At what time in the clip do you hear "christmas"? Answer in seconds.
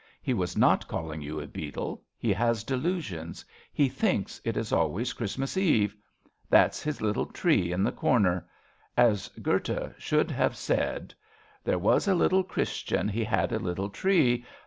5.13-5.57